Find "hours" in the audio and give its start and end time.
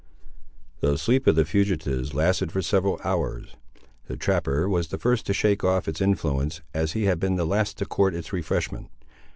3.03-3.55